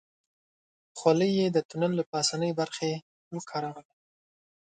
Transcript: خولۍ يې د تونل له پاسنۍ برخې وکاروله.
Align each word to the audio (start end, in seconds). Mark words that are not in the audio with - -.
خولۍ 0.97 1.31
يې 1.39 1.47
د 1.51 1.57
تونل 1.69 1.91
له 1.99 2.03
پاسنۍ 2.11 2.51
برخې 2.59 2.91
وکاروله. 3.35 3.93